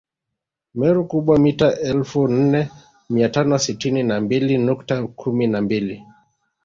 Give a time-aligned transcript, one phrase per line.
[0.77, 2.69] Meru Kubwa mita elfu nne
[3.09, 6.03] mia tano sitini na mbili nukta kumi na mbili